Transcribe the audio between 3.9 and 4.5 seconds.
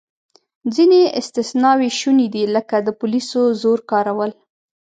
کارول.